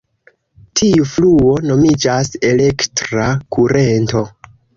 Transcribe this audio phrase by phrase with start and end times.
[0.79, 4.27] Tiu fluo nomiĝas "elektra kurento".